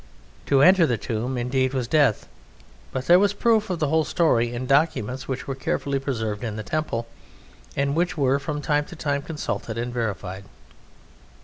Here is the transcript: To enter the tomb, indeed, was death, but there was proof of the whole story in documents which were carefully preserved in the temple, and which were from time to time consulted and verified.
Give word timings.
To 0.47 0.63
enter 0.63 0.87
the 0.87 0.97
tomb, 0.97 1.37
indeed, 1.37 1.75
was 1.75 1.87
death, 1.87 2.27
but 2.91 3.05
there 3.05 3.19
was 3.19 3.33
proof 3.33 3.69
of 3.69 3.77
the 3.77 3.89
whole 3.89 4.03
story 4.03 4.51
in 4.51 4.65
documents 4.65 5.27
which 5.27 5.45
were 5.47 5.53
carefully 5.53 5.99
preserved 5.99 6.43
in 6.43 6.55
the 6.55 6.63
temple, 6.63 7.05
and 7.75 7.93
which 7.95 8.17
were 8.17 8.39
from 8.39 8.63
time 8.63 8.85
to 8.85 8.95
time 8.95 9.21
consulted 9.21 9.77
and 9.77 9.93
verified. 9.93 10.45